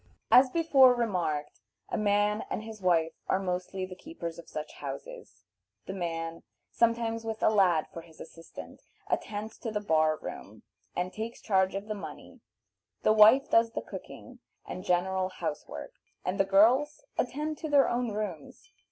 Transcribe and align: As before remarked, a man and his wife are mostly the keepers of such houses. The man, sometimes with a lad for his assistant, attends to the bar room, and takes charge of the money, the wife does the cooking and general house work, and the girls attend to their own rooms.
As 0.31 0.49
before 0.49 0.95
remarked, 0.95 1.61
a 1.89 1.95
man 1.95 2.43
and 2.49 2.63
his 2.63 2.81
wife 2.81 3.13
are 3.27 3.37
mostly 3.37 3.85
the 3.85 3.93
keepers 3.93 4.39
of 4.39 4.49
such 4.49 4.73
houses. 4.73 5.43
The 5.85 5.93
man, 5.93 6.41
sometimes 6.71 7.23
with 7.23 7.43
a 7.43 7.51
lad 7.51 7.85
for 7.93 8.01
his 8.01 8.19
assistant, 8.19 8.81
attends 9.11 9.59
to 9.59 9.69
the 9.69 9.79
bar 9.79 10.17
room, 10.17 10.63
and 10.95 11.13
takes 11.13 11.39
charge 11.39 11.75
of 11.75 11.87
the 11.87 11.93
money, 11.93 12.39
the 13.03 13.13
wife 13.13 13.51
does 13.51 13.73
the 13.73 13.81
cooking 13.83 14.39
and 14.65 14.83
general 14.83 15.29
house 15.29 15.67
work, 15.67 15.93
and 16.25 16.39
the 16.39 16.45
girls 16.45 17.03
attend 17.19 17.59
to 17.59 17.69
their 17.69 17.87
own 17.87 18.09
rooms. 18.11 18.71